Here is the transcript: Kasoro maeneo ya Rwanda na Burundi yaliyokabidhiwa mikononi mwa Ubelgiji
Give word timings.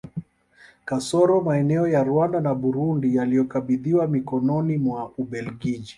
Kasoro 0.85 1.41
maeneo 1.41 1.87
ya 1.87 2.03
Rwanda 2.03 2.41
na 2.41 2.53
Burundi 2.55 3.15
yaliyokabidhiwa 3.15 4.07
mikononi 4.07 4.77
mwa 4.77 5.11
Ubelgiji 5.17 5.89